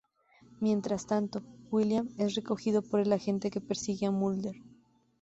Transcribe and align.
Mientras 0.59 1.05
tanto, 1.05 1.43
William 1.69 2.09
es 2.17 2.33
recogido 2.33 2.81
por 2.81 3.01
el 3.01 3.13
agente 3.13 3.51
que 3.51 3.61
persigue 3.61 4.07
a 4.07 4.11
Mulder. 4.11 4.55